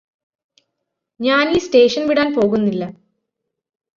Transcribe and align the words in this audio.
ഞാനീ 1.19 1.59
സ്റ്റേഷന് 1.59 2.09
വിടാന് 2.09 2.35
പോകുന്നില്ല 2.35 2.83